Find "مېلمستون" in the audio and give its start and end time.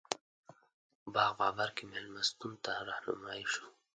1.91-2.53